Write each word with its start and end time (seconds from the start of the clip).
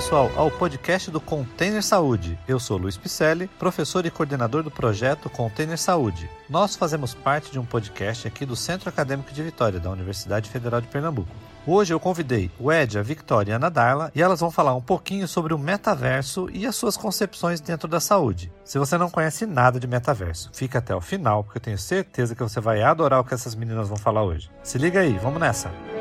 pessoal, 0.00 0.30
ao 0.34 0.50
podcast 0.50 1.10
do 1.10 1.20
Container 1.20 1.82
Saúde. 1.82 2.38
Eu 2.48 2.58
sou 2.58 2.78
Luiz 2.78 2.96
Picelli, 2.96 3.48
professor 3.58 4.06
e 4.06 4.10
coordenador 4.10 4.62
do 4.62 4.70
projeto 4.70 5.28
Container 5.28 5.76
Saúde. 5.76 6.26
Nós 6.48 6.74
fazemos 6.74 7.12
parte 7.12 7.52
de 7.52 7.58
um 7.58 7.66
podcast 7.66 8.26
aqui 8.26 8.46
do 8.46 8.56
Centro 8.56 8.88
Acadêmico 8.88 9.30
de 9.30 9.42
Vitória, 9.42 9.78
da 9.78 9.90
Universidade 9.90 10.48
Federal 10.48 10.80
de 10.80 10.86
Pernambuco. 10.86 11.28
Hoje 11.66 11.92
eu 11.92 12.00
convidei 12.00 12.50
o 12.58 12.72
Ed, 12.72 12.98
a 12.98 13.02
Victoria 13.02 13.50
e 13.50 13.52
a 13.52 13.56
Ana 13.56 13.68
Darla 13.68 14.10
e 14.14 14.22
elas 14.22 14.40
vão 14.40 14.50
falar 14.50 14.74
um 14.74 14.80
pouquinho 14.80 15.28
sobre 15.28 15.52
o 15.52 15.58
metaverso 15.58 16.48
e 16.50 16.64
as 16.64 16.76
suas 16.76 16.96
concepções 16.96 17.60
dentro 17.60 17.86
da 17.86 18.00
saúde. 18.00 18.50
Se 18.64 18.78
você 18.78 18.96
não 18.96 19.10
conhece 19.10 19.44
nada 19.44 19.78
de 19.78 19.86
metaverso, 19.86 20.48
fica 20.54 20.78
até 20.78 20.94
o 20.94 21.02
final, 21.02 21.44
porque 21.44 21.58
eu 21.58 21.62
tenho 21.62 21.78
certeza 21.78 22.34
que 22.34 22.42
você 22.42 22.58
vai 22.58 22.80
adorar 22.80 23.20
o 23.20 23.24
que 23.24 23.34
essas 23.34 23.54
meninas 23.54 23.86
vão 23.86 23.98
falar 23.98 24.22
hoje. 24.22 24.50
Se 24.62 24.78
liga 24.78 25.00
aí, 25.00 25.18
vamos 25.18 25.38
nessa! 25.38 25.99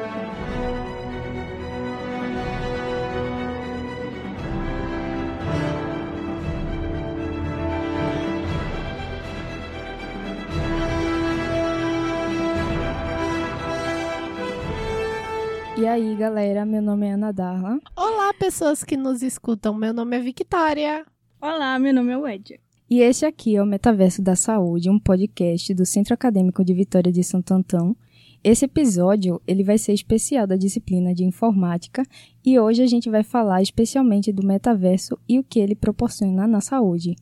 E 15.79 15.87
aí, 15.87 16.13
galera, 16.13 16.65
meu 16.65 16.81
nome 16.81 17.07
é 17.07 17.13
Ana 17.13 17.31
Darla. 17.31 17.79
Olá, 17.95 18.33
pessoas 18.33 18.83
que 18.83 18.97
nos 18.97 19.23
escutam. 19.23 19.73
Meu 19.73 19.93
nome 19.93 20.17
é 20.17 20.19
Victoria. 20.19 21.05
Olá, 21.41 21.79
meu 21.79 21.93
nome 21.93 22.11
é 22.11 22.17
Wedja. 22.17 22.59
E 22.89 22.99
este 22.99 23.25
aqui 23.25 23.55
é 23.55 23.63
o 23.63 23.65
Metaverso 23.65 24.21
da 24.21 24.35
Saúde, 24.35 24.89
um 24.89 24.99
podcast 24.99 25.73
do 25.73 25.85
Centro 25.85 26.13
Acadêmico 26.13 26.65
de 26.65 26.73
Vitória 26.73 27.13
de 27.13 27.23
Santo 27.23 27.53
Antão. 27.53 27.95
Esse 28.43 28.65
episódio, 28.65 29.41
ele 29.47 29.63
vai 29.63 29.77
ser 29.77 29.93
especial 29.93 30.45
da 30.45 30.57
disciplina 30.57 31.15
de 31.15 31.23
informática 31.23 32.03
e 32.45 32.59
hoje 32.59 32.83
a 32.83 32.87
gente 32.87 33.09
vai 33.09 33.23
falar 33.23 33.61
especialmente 33.61 34.33
do 34.33 34.45
metaverso 34.45 35.17
e 35.29 35.39
o 35.39 35.45
que 35.45 35.61
ele 35.61 35.75
proporciona 35.75 36.45
na 36.45 36.59
saúde. 36.59 37.15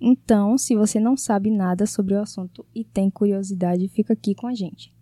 Então, 0.00 0.56
se 0.56 0.76
você 0.76 1.00
não 1.00 1.16
sabe 1.16 1.50
nada 1.50 1.84
sobre 1.84 2.14
o 2.14 2.20
assunto 2.20 2.64
e 2.72 2.84
tem 2.84 3.10
curiosidade, 3.10 3.88
fica 3.88 4.12
aqui 4.12 4.36
com 4.36 4.46
a 4.46 4.54
gente. 4.54 4.94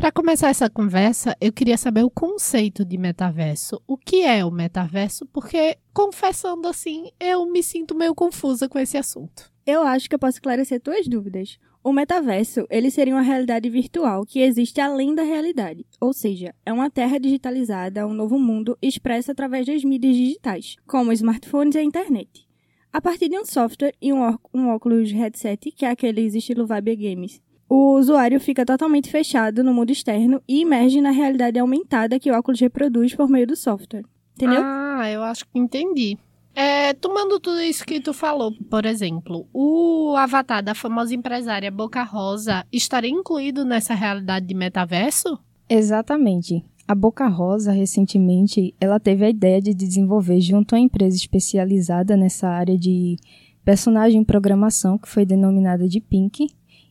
Para 0.00 0.10
começar 0.10 0.48
essa 0.48 0.70
conversa, 0.70 1.36
eu 1.42 1.52
queria 1.52 1.76
saber 1.76 2.02
o 2.02 2.08
conceito 2.08 2.86
de 2.86 2.96
metaverso. 2.96 3.82
O 3.86 3.98
que 3.98 4.22
é 4.22 4.42
o 4.42 4.50
metaverso? 4.50 5.26
Porque, 5.26 5.76
confessando 5.92 6.66
assim, 6.66 7.10
eu 7.20 7.44
me 7.44 7.62
sinto 7.62 7.94
meio 7.94 8.14
confusa 8.14 8.66
com 8.66 8.78
esse 8.78 8.96
assunto. 8.96 9.52
Eu 9.66 9.82
acho 9.82 10.08
que 10.08 10.14
eu 10.14 10.18
posso 10.18 10.38
esclarecer 10.38 10.80
tuas 10.80 11.06
dúvidas. 11.06 11.58
O 11.84 11.92
metaverso, 11.92 12.66
ele 12.70 12.90
seria 12.90 13.14
uma 13.14 13.20
realidade 13.20 13.68
virtual 13.68 14.24
que 14.24 14.40
existe 14.40 14.80
além 14.80 15.14
da 15.14 15.22
realidade, 15.22 15.84
ou 16.00 16.14
seja, 16.14 16.54
é 16.64 16.72
uma 16.72 16.88
terra 16.88 17.20
digitalizada, 17.20 18.06
um 18.06 18.14
novo 18.14 18.38
mundo 18.38 18.78
expresso 18.80 19.30
através 19.30 19.66
das 19.66 19.84
mídias 19.84 20.16
digitais, 20.16 20.76
como 20.86 21.12
smartphones 21.12 21.74
e 21.74 21.78
a 21.78 21.82
internet. 21.82 22.48
A 22.90 23.02
partir 23.02 23.28
de 23.28 23.38
um 23.38 23.44
software 23.44 23.94
e 24.00 24.14
um, 24.14 24.68
óculos 24.70 25.12
headset, 25.12 25.70
que 25.72 25.84
é 25.84 25.90
aqueles 25.90 26.34
estilo 26.34 26.66
Vibe 26.66 26.96
Games, 26.96 27.40
o 27.70 27.96
usuário 27.96 28.40
fica 28.40 28.66
totalmente 28.66 29.08
fechado 29.08 29.62
no 29.62 29.72
mundo 29.72 29.92
externo 29.92 30.42
e 30.48 30.62
emerge 30.62 31.00
na 31.00 31.12
realidade 31.12 31.56
aumentada 31.56 32.18
que 32.18 32.28
o 32.28 32.36
óculos 32.36 32.58
reproduz 32.58 33.14
por 33.14 33.30
meio 33.30 33.46
do 33.46 33.54
software. 33.54 34.02
Entendeu? 34.34 34.60
Ah, 34.64 35.08
eu 35.08 35.22
acho 35.22 35.44
que 35.46 35.56
entendi. 35.56 36.18
É, 36.52 36.92
tomando 36.94 37.38
tudo 37.38 37.60
isso 37.60 37.86
que 37.86 38.00
tu 38.00 38.12
falou, 38.12 38.52
por 38.68 38.84
exemplo, 38.84 39.46
o 39.52 40.16
avatar 40.16 40.64
da 40.64 40.74
famosa 40.74 41.14
empresária 41.14 41.70
Boca 41.70 42.02
Rosa 42.02 42.66
estaria 42.72 43.08
incluído 43.08 43.64
nessa 43.64 43.94
realidade 43.94 44.46
de 44.46 44.54
metaverso? 44.54 45.38
Exatamente. 45.68 46.64
A 46.88 46.94
Boca 46.96 47.28
Rosa, 47.28 47.70
recentemente, 47.70 48.74
ela 48.80 48.98
teve 48.98 49.24
a 49.24 49.30
ideia 49.30 49.62
de 49.62 49.72
desenvolver 49.72 50.40
junto 50.40 50.74
à 50.74 50.78
empresa 50.80 51.16
especializada 51.16 52.16
nessa 52.16 52.48
área 52.48 52.76
de 52.76 53.16
personagem 53.64 54.24
programação, 54.24 54.98
que 54.98 55.08
foi 55.08 55.24
denominada 55.24 55.88
de 55.88 56.00
Pink, 56.00 56.48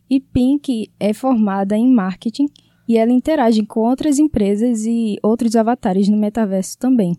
e 0.10 0.20
Pink 0.20 0.90
é 1.00 1.14
formada 1.14 1.78
em 1.78 1.92
marketing 1.92 2.48
e 2.88 2.98
ela 2.98 3.12
interage 3.12 3.64
com 3.66 3.82
outras 3.82 4.18
empresas 4.18 4.86
e 4.86 5.18
outros 5.22 5.56
avatares 5.56 6.10
no 6.10 6.18
metaverso 6.18 6.78
também. 6.80 7.16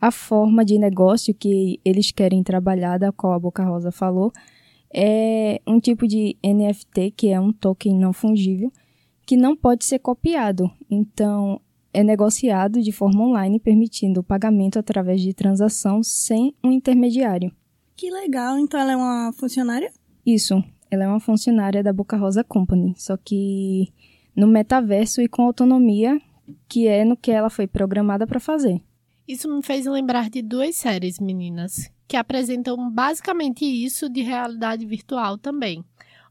A 0.00 0.10
forma 0.10 0.64
de 0.64 0.78
negócio 0.78 1.34
que 1.34 1.80
eles 1.84 2.12
querem 2.12 2.42
trabalhar, 2.42 2.98
da 2.98 3.10
qual 3.10 3.32
a 3.32 3.38
Boca 3.38 3.64
Rosa 3.64 3.90
falou, 3.90 4.30
é 4.94 5.60
um 5.66 5.80
tipo 5.80 6.06
de 6.06 6.36
NFT, 6.44 7.12
que 7.16 7.28
é 7.28 7.40
um 7.40 7.52
token 7.52 7.98
não 7.98 8.12
fungível, 8.12 8.70
que 9.26 9.36
não 9.36 9.56
pode 9.56 9.84
ser 9.84 9.98
copiado. 9.98 10.70
Então, 10.90 11.60
é 11.92 12.04
negociado 12.04 12.80
de 12.82 12.92
forma 12.92 13.24
online, 13.24 13.58
permitindo 13.58 14.20
o 14.20 14.24
pagamento 14.24 14.78
através 14.78 15.20
de 15.20 15.32
transação 15.34 16.02
sem 16.02 16.54
um 16.62 16.70
intermediário. 16.70 17.50
Que 17.96 18.10
legal! 18.10 18.58
Então, 18.58 18.78
ela 18.78 18.92
é 18.92 18.96
uma 18.96 19.32
funcionária? 19.32 19.90
Isso. 20.24 20.62
Ela 20.90 21.04
é 21.04 21.08
uma 21.08 21.20
funcionária 21.20 21.82
da 21.82 21.92
Boca 21.92 22.16
Rosa 22.16 22.42
Company, 22.42 22.94
só 22.96 23.16
que 23.16 23.92
no 24.34 24.46
metaverso 24.46 25.20
e 25.20 25.28
com 25.28 25.42
autonomia, 25.42 26.20
que 26.68 26.86
é 26.86 27.04
no 27.04 27.16
que 27.16 27.30
ela 27.30 27.50
foi 27.50 27.66
programada 27.66 28.26
para 28.26 28.40
fazer. 28.40 28.80
Isso 29.26 29.54
me 29.54 29.62
fez 29.62 29.84
lembrar 29.84 30.30
de 30.30 30.40
duas 30.40 30.76
séries, 30.76 31.18
meninas, 31.18 31.90
que 32.06 32.16
apresentam 32.16 32.90
basicamente 32.90 33.64
isso 33.64 34.08
de 34.08 34.22
realidade 34.22 34.86
virtual 34.86 35.36
também. 35.36 35.84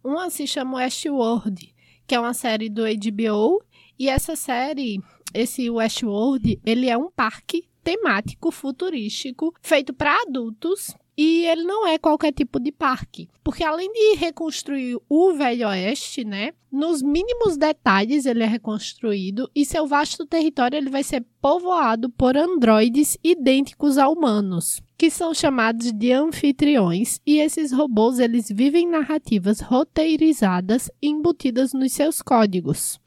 Uma 0.04 0.30
se 0.30 0.48
chama 0.48 0.78
Westworld, 0.78 1.76
que 2.08 2.16
é 2.16 2.20
uma 2.20 2.34
série 2.34 2.70
do 2.70 2.82
HBO, 2.84 3.62
e 4.00 4.10
essa 4.10 4.36
série, 4.36 5.00
esse 5.34 5.70
Westworld, 5.70 6.60
ele 6.66 6.90
é 6.90 6.98
um 6.98 7.12
parque 7.12 7.68
temático 7.84 8.52
futurístico 8.52 9.54
feito 9.62 9.94
para 9.94 10.24
adultos 10.24 10.96
e 11.18 11.46
ele 11.46 11.64
não 11.64 11.88
é 11.88 11.98
qualquer 11.98 12.32
tipo 12.32 12.60
de 12.60 12.72
parque, 12.72 13.28
porque 13.44 13.64
além 13.64 13.92
de 13.92 14.18
reconstruir 14.18 14.98
o 15.10 15.34
Velho 15.34 15.68
Oeste, 15.68 16.24
né, 16.24 16.52
nos 16.72 17.02
mínimos 17.02 17.58
detalhes 17.58 18.26
ele 18.28 18.44
é 18.44 18.46
reconstruído 18.46 19.50
e 19.56 19.66
seu 19.66 19.88
vasto 19.88 20.28
território 20.28 20.78
ele 20.78 20.92
vai 20.92 21.02
ser 21.02 21.26
povoado 21.42 22.10
por 22.12 22.38
androides 22.38 23.18
idênticos 23.24 23.98
a 23.98 24.08
humanos, 24.08 24.80
que 24.96 25.10
são 25.10 25.34
chamados 25.34 25.92
de 25.92 26.12
anfitriões, 26.12 27.20
e 27.26 27.40
esses 27.40 27.72
robôs 27.72 28.20
eles 28.20 28.48
vivem 28.50 28.88
narrativas 28.88 29.60
roteirizadas 29.60 30.92
embutidas 31.02 31.74
nos 31.74 31.94
seus 31.94 32.22
códigos. 32.22 33.00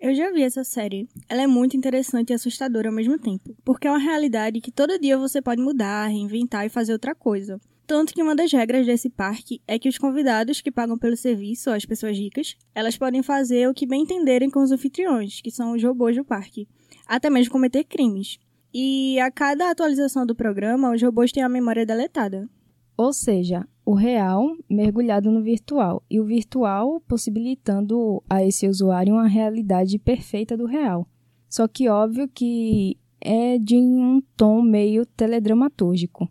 Eu 0.00 0.14
já 0.14 0.32
vi 0.32 0.42
essa 0.42 0.64
série. 0.64 1.06
Ela 1.28 1.42
é 1.42 1.46
muito 1.46 1.76
interessante 1.76 2.30
e 2.30 2.32
assustadora 2.32 2.88
ao 2.88 2.94
mesmo 2.94 3.18
tempo, 3.18 3.54
porque 3.62 3.86
é 3.86 3.90
uma 3.90 3.98
realidade 3.98 4.58
que 4.58 4.72
todo 4.72 4.98
dia 4.98 5.18
você 5.18 5.42
pode 5.42 5.60
mudar, 5.60 6.06
reinventar 6.06 6.64
e 6.64 6.70
fazer 6.70 6.94
outra 6.94 7.14
coisa. 7.14 7.60
Tanto 7.86 8.14
que 8.14 8.22
uma 8.22 8.34
das 8.34 8.50
regras 8.50 8.86
desse 8.86 9.10
parque 9.10 9.60
é 9.68 9.78
que 9.78 9.90
os 9.90 9.98
convidados 9.98 10.62
que 10.62 10.70
pagam 10.70 10.96
pelo 10.96 11.18
serviço, 11.18 11.68
as 11.68 11.84
pessoas 11.84 12.16
ricas, 12.16 12.56
elas 12.74 12.96
podem 12.96 13.22
fazer 13.22 13.68
o 13.68 13.74
que 13.74 13.84
bem 13.84 14.04
entenderem 14.04 14.48
com 14.48 14.62
os 14.62 14.72
anfitriões, 14.72 15.42
que 15.42 15.50
são 15.50 15.72
os 15.72 15.84
robôs 15.84 16.16
do 16.16 16.24
parque, 16.24 16.66
até 17.06 17.28
mesmo 17.28 17.52
cometer 17.52 17.84
crimes. 17.84 18.38
E 18.72 19.20
a 19.20 19.30
cada 19.30 19.68
atualização 19.68 20.24
do 20.24 20.34
programa, 20.34 20.94
os 20.94 21.02
robôs 21.02 21.30
têm 21.30 21.42
a 21.42 21.48
memória 21.48 21.84
deletada. 21.84 22.48
Ou 22.96 23.12
seja, 23.12 23.68
o 23.90 23.94
real 23.94 24.56
mergulhado 24.68 25.32
no 25.32 25.42
virtual 25.42 26.00
e 26.08 26.20
o 26.20 26.24
virtual 26.24 27.00
possibilitando 27.08 28.22
a 28.30 28.44
esse 28.44 28.68
usuário 28.68 29.14
uma 29.14 29.26
realidade 29.26 29.98
perfeita 29.98 30.56
do 30.56 30.64
real. 30.64 31.08
Só 31.48 31.66
que 31.66 31.88
óbvio 31.88 32.28
que 32.28 32.96
é 33.20 33.58
de 33.58 33.76
um 33.76 34.22
tom 34.36 34.62
meio 34.62 35.04
teledramatúrgico, 35.04 36.28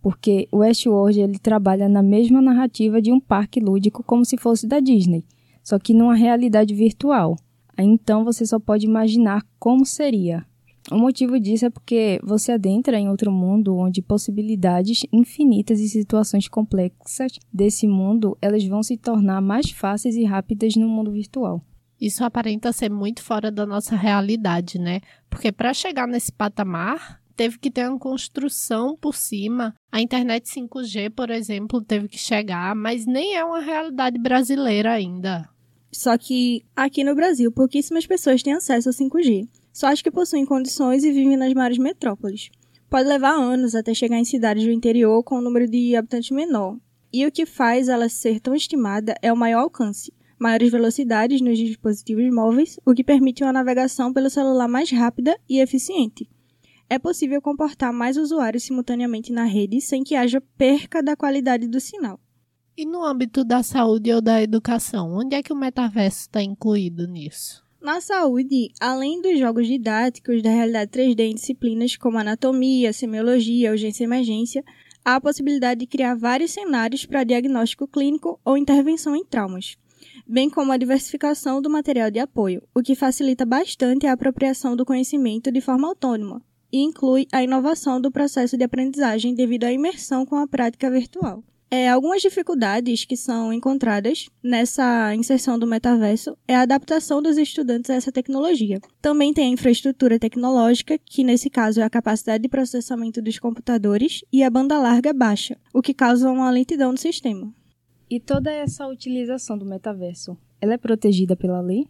porque 0.00 0.48
o 0.50 0.58
Westworld 0.58 1.20
ele 1.20 1.38
trabalha 1.38 1.90
na 1.90 2.02
mesma 2.02 2.40
narrativa 2.40 3.02
de 3.02 3.12
um 3.12 3.20
parque 3.20 3.60
lúdico 3.60 4.02
como 4.02 4.24
se 4.24 4.38
fosse 4.38 4.66
da 4.66 4.80
Disney, 4.80 5.26
só 5.62 5.78
que 5.78 5.92
numa 5.92 6.14
realidade 6.14 6.74
virtual. 6.74 7.36
Então 7.76 8.24
você 8.24 8.46
só 8.46 8.58
pode 8.58 8.86
imaginar 8.86 9.42
como 9.58 9.84
seria. 9.84 10.46
O 10.90 10.98
motivo 10.98 11.40
disso 11.40 11.64
é 11.64 11.70
porque 11.70 12.20
você 12.22 12.52
adentra 12.52 12.98
em 12.98 13.08
outro 13.08 13.32
mundo 13.32 13.74
onde 13.74 14.02
possibilidades 14.02 15.00
infinitas 15.10 15.80
e 15.80 15.88
situações 15.88 16.46
complexas 16.46 17.32
desse 17.52 17.88
mundo, 17.88 18.36
elas 18.40 18.62
vão 18.64 18.82
se 18.82 18.98
tornar 18.98 19.40
mais 19.40 19.70
fáceis 19.70 20.14
e 20.14 20.24
rápidas 20.24 20.76
no 20.76 20.86
mundo 20.86 21.10
virtual. 21.10 21.64
Isso 21.98 22.22
aparenta 22.22 22.70
ser 22.70 22.90
muito 22.90 23.22
fora 23.22 23.50
da 23.50 23.64
nossa 23.64 23.96
realidade, 23.96 24.78
né? 24.78 25.00
Porque 25.30 25.50
para 25.50 25.72
chegar 25.72 26.06
nesse 26.06 26.30
patamar, 26.30 27.22
teve 27.34 27.58
que 27.58 27.70
ter 27.70 27.88
uma 27.88 27.98
construção 27.98 28.94
por 29.00 29.14
cima. 29.14 29.74
A 29.90 30.02
internet 30.02 30.46
5G, 30.46 31.10
por 31.10 31.30
exemplo, 31.30 31.80
teve 31.80 32.08
que 32.08 32.18
chegar, 32.18 32.74
mas 32.74 33.06
nem 33.06 33.36
é 33.36 33.44
uma 33.44 33.60
realidade 33.60 34.18
brasileira 34.18 34.92
ainda. 34.92 35.48
Só 35.90 36.18
que 36.18 36.62
aqui 36.76 37.02
no 37.02 37.14
Brasil, 37.14 37.50
pouquíssimas 37.50 38.06
pessoas 38.06 38.42
têm 38.42 38.52
acesso 38.52 38.90
ao 38.90 38.92
5G 38.92 39.48
só 39.74 39.88
as 39.88 40.00
que 40.00 40.10
possuem 40.10 40.46
condições 40.46 41.02
e 41.02 41.10
vivem 41.10 41.36
nas 41.36 41.52
maiores 41.52 41.78
metrópoles. 41.78 42.48
Pode 42.88 43.08
levar 43.08 43.32
anos 43.32 43.74
até 43.74 43.92
chegar 43.92 44.16
em 44.16 44.24
cidades 44.24 44.62
do 44.64 44.70
interior 44.70 45.24
com 45.24 45.38
um 45.38 45.40
número 45.40 45.68
de 45.68 45.96
habitantes 45.96 46.30
menor. 46.30 46.78
E 47.12 47.26
o 47.26 47.32
que 47.32 47.44
faz 47.44 47.88
ela 47.88 48.08
ser 48.08 48.38
tão 48.38 48.54
estimada 48.54 49.16
é 49.20 49.32
o 49.32 49.36
maior 49.36 49.62
alcance. 49.62 50.14
maiores 50.38 50.70
velocidades 50.70 51.40
nos 51.40 51.58
dispositivos 51.58 52.32
móveis, 52.32 52.78
o 52.86 52.92
que 52.92 53.02
permite 53.02 53.42
uma 53.42 53.52
navegação 53.52 54.12
pelo 54.12 54.30
celular 54.30 54.68
mais 54.68 54.90
rápida 54.90 55.36
e 55.48 55.58
eficiente. 55.58 56.28
É 56.88 56.98
possível 56.98 57.40
comportar 57.40 57.92
mais 57.92 58.16
usuários 58.16 58.62
simultaneamente 58.62 59.32
na 59.32 59.44
rede 59.44 59.80
sem 59.80 60.04
que 60.04 60.14
haja 60.14 60.40
perca 60.56 61.02
da 61.02 61.16
qualidade 61.16 61.66
do 61.66 61.80
sinal. 61.80 62.20
E 62.76 62.84
no 62.84 63.02
âmbito 63.04 63.44
da 63.44 63.62
saúde 63.62 64.12
ou 64.12 64.20
da 64.20 64.42
educação, 64.42 65.12
onde 65.12 65.34
é 65.34 65.42
que 65.42 65.52
o 65.52 65.56
metaverso 65.56 66.20
está 66.20 66.42
incluído 66.42 67.08
nisso? 67.08 67.63
Na 67.84 68.00
saúde, 68.00 68.72
além 68.80 69.20
dos 69.20 69.38
jogos 69.38 69.66
didáticos 69.66 70.40
da 70.40 70.48
realidade 70.48 70.90
3D 70.90 71.20
em 71.20 71.34
disciplinas 71.34 71.98
como 71.98 72.16
anatomia, 72.16 72.94
semiologia, 72.94 73.72
urgência 73.72 74.04
e 74.04 74.06
emergência, 74.06 74.64
há 75.04 75.16
a 75.16 75.20
possibilidade 75.20 75.80
de 75.80 75.86
criar 75.86 76.14
vários 76.14 76.52
cenários 76.52 77.04
para 77.04 77.24
diagnóstico 77.24 77.86
clínico 77.86 78.40
ou 78.42 78.56
intervenção 78.56 79.14
em 79.14 79.22
traumas, 79.22 79.76
bem 80.26 80.48
como 80.48 80.72
a 80.72 80.78
diversificação 80.78 81.60
do 81.60 81.68
material 81.68 82.10
de 82.10 82.20
apoio, 82.20 82.62
o 82.74 82.80
que 82.80 82.94
facilita 82.94 83.44
bastante 83.44 84.06
a 84.06 84.14
apropriação 84.14 84.74
do 84.74 84.86
conhecimento 84.86 85.52
de 85.52 85.60
forma 85.60 85.86
autônoma 85.86 86.40
e 86.72 86.78
inclui 86.78 87.26
a 87.30 87.42
inovação 87.42 88.00
do 88.00 88.10
processo 88.10 88.56
de 88.56 88.64
aprendizagem 88.64 89.34
devido 89.34 89.64
à 89.64 89.70
imersão 89.70 90.24
com 90.24 90.36
a 90.36 90.48
prática 90.48 90.90
virtual. 90.90 91.44
É, 91.76 91.88
algumas 91.88 92.22
dificuldades 92.22 93.04
que 93.04 93.16
são 93.16 93.52
encontradas 93.52 94.28
nessa 94.40 95.12
inserção 95.12 95.58
do 95.58 95.66
metaverso 95.66 96.38
é 96.46 96.54
a 96.54 96.62
adaptação 96.62 97.20
dos 97.20 97.36
estudantes 97.36 97.90
a 97.90 97.94
essa 97.94 98.12
tecnologia. 98.12 98.80
Também 99.02 99.34
tem 99.34 99.46
a 99.46 99.52
infraestrutura 99.52 100.16
tecnológica, 100.16 100.96
que 101.04 101.24
nesse 101.24 101.50
caso 101.50 101.80
é 101.80 101.82
a 101.82 101.90
capacidade 101.90 102.44
de 102.44 102.48
processamento 102.48 103.20
dos 103.20 103.40
computadores, 103.40 104.24
e 104.32 104.44
a 104.44 104.50
banda 104.50 104.78
larga 104.78 105.12
baixa, 105.12 105.58
o 105.74 105.82
que 105.82 105.92
causa 105.92 106.30
uma 106.30 106.48
lentidão 106.48 106.92
no 106.92 106.98
sistema. 106.98 107.52
E 108.08 108.20
toda 108.20 108.52
essa 108.52 108.86
utilização 108.86 109.58
do 109.58 109.66
metaverso, 109.66 110.38
ela 110.60 110.74
é 110.74 110.78
protegida 110.78 111.34
pela 111.34 111.60
lei? 111.60 111.88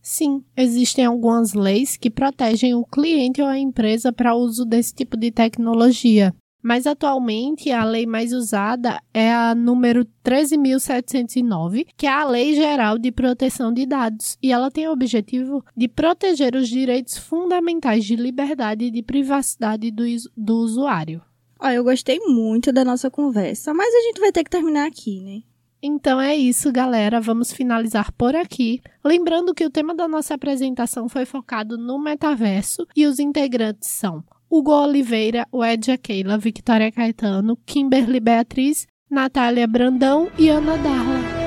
Sim, 0.00 0.42
existem 0.56 1.04
algumas 1.04 1.52
leis 1.52 1.98
que 1.98 2.08
protegem 2.08 2.74
o 2.74 2.82
cliente 2.82 3.42
ou 3.42 3.46
a 3.46 3.58
empresa 3.58 4.10
para 4.10 4.34
o 4.34 4.38
uso 4.38 4.64
desse 4.64 4.94
tipo 4.94 5.18
de 5.18 5.30
tecnologia. 5.30 6.34
Mas 6.68 6.86
atualmente 6.86 7.70
a 7.70 7.82
lei 7.82 8.04
mais 8.04 8.30
usada 8.30 9.00
é 9.14 9.32
a 9.32 9.54
número 9.54 10.06
13.709, 10.22 11.86
que 11.96 12.06
é 12.06 12.10
a 12.10 12.26
Lei 12.26 12.54
Geral 12.54 12.98
de 12.98 13.10
Proteção 13.10 13.72
de 13.72 13.86
Dados, 13.86 14.36
e 14.42 14.52
ela 14.52 14.70
tem 14.70 14.86
o 14.86 14.92
objetivo 14.92 15.64
de 15.74 15.88
proteger 15.88 16.54
os 16.54 16.68
direitos 16.68 17.16
fundamentais 17.16 18.04
de 18.04 18.16
liberdade 18.16 18.84
e 18.84 18.90
de 18.90 19.02
privacidade 19.02 19.90
do, 19.90 20.04
do 20.36 20.58
usuário. 20.58 21.22
Ó, 21.58 21.70
eu 21.70 21.82
gostei 21.82 22.20
muito 22.26 22.70
da 22.70 22.84
nossa 22.84 23.10
conversa, 23.10 23.72
mas 23.72 23.88
a 23.88 24.00
gente 24.02 24.20
vai 24.20 24.30
ter 24.30 24.44
que 24.44 24.50
terminar 24.50 24.88
aqui, 24.88 25.22
né? 25.22 25.42
Então 25.82 26.20
é 26.20 26.36
isso, 26.36 26.70
galera. 26.70 27.18
Vamos 27.18 27.50
finalizar 27.50 28.12
por 28.12 28.36
aqui. 28.36 28.82
Lembrando 29.02 29.54
que 29.54 29.64
o 29.64 29.70
tema 29.70 29.94
da 29.94 30.06
nossa 30.06 30.34
apresentação 30.34 31.08
foi 31.08 31.24
focado 31.24 31.78
no 31.78 31.98
metaverso 31.98 32.86
e 32.94 33.06
os 33.06 33.18
integrantes 33.18 33.88
são 33.88 34.22
Hugo 34.50 34.72
Oliveira, 34.72 35.46
Wedja 35.52 35.98
Keila, 35.98 36.38
Victoria 36.38 36.90
Caetano, 36.90 37.56
Kimberly 37.66 38.18
Beatriz, 38.18 38.86
Natália 39.10 39.66
Brandão 39.66 40.30
e 40.38 40.48
Ana 40.48 40.76
Darla. 40.78 41.38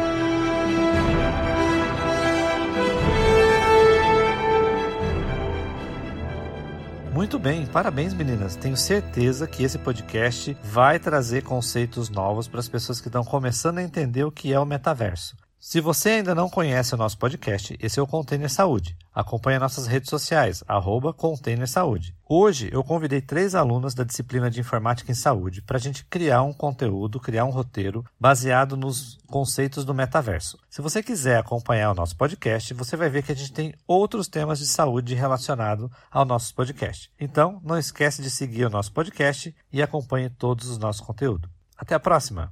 Muito 7.11 7.37
bem, 7.37 7.65
parabéns 7.65 8.13
meninas. 8.13 8.55
Tenho 8.55 8.77
certeza 8.77 9.47
que 9.47 9.63
esse 9.63 9.77
podcast 9.77 10.55
vai 10.63 10.97
trazer 10.99 11.43
conceitos 11.43 12.09
novos 12.09 12.47
para 12.47 12.59
as 12.59 12.69
pessoas 12.69 13.01
que 13.01 13.07
estão 13.07 13.23
começando 13.23 13.79
a 13.79 13.83
entender 13.83 14.23
o 14.23 14.31
que 14.31 14.53
é 14.53 14.59
o 14.59 14.65
metaverso. 14.65 15.35
Se 15.63 15.79
você 15.79 16.09
ainda 16.09 16.33
não 16.33 16.49
conhece 16.49 16.95
o 16.95 16.97
nosso 16.97 17.19
podcast, 17.19 17.77
esse 17.79 17.99
é 17.99 18.01
o 18.01 18.07
Container 18.07 18.49
Saúde. 18.49 18.97
Acompanhe 19.13 19.59
nossas 19.59 19.85
redes 19.85 20.09
sociais, 20.09 20.63
arroba 20.67 21.13
Container 21.13 21.69
Saúde. 21.69 22.15
Hoje 22.27 22.71
eu 22.73 22.83
convidei 22.83 23.21
três 23.21 23.53
alunas 23.53 23.93
da 23.93 24.03
disciplina 24.03 24.49
de 24.49 24.59
Informática 24.59 25.11
em 25.11 25.15
Saúde 25.15 25.61
para 25.61 25.77
a 25.77 25.79
gente 25.79 26.03
criar 26.05 26.41
um 26.41 26.51
conteúdo, 26.51 27.19
criar 27.19 27.45
um 27.45 27.51
roteiro 27.51 28.03
baseado 28.19 28.75
nos 28.75 29.19
conceitos 29.27 29.85
do 29.85 29.93
metaverso. 29.93 30.57
Se 30.67 30.81
você 30.81 31.03
quiser 31.03 31.37
acompanhar 31.37 31.91
o 31.91 31.95
nosso 31.95 32.17
podcast, 32.17 32.73
você 32.73 32.97
vai 32.97 33.11
ver 33.11 33.21
que 33.21 33.31
a 33.31 33.35
gente 33.35 33.53
tem 33.53 33.75
outros 33.85 34.27
temas 34.27 34.57
de 34.57 34.65
saúde 34.65 35.13
relacionados 35.13 35.91
ao 36.09 36.25
nosso 36.25 36.55
podcast. 36.55 37.11
Então, 37.19 37.61
não 37.63 37.77
esquece 37.77 38.23
de 38.23 38.31
seguir 38.31 38.65
o 38.65 38.71
nosso 38.71 38.91
podcast 38.91 39.55
e 39.71 39.79
acompanhe 39.79 40.27
todos 40.27 40.67
os 40.67 40.79
nossos 40.79 41.05
conteúdos. 41.05 41.51
Até 41.77 41.93
a 41.93 41.99
próxima! 41.99 42.51